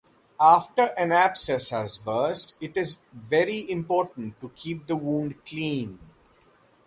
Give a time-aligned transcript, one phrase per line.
[0.39, 5.99] After an abscess has burst, it is very important to keep the wound clean.